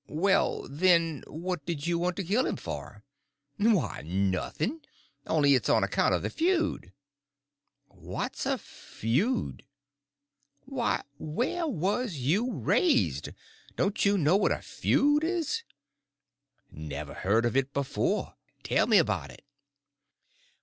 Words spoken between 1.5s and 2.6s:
did you want to kill him